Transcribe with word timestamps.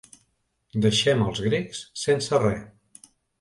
Deixem 0.85 1.21
els 1.25 1.41
grecs 1.49 1.83
sense 2.05 2.41
re. 2.45 2.55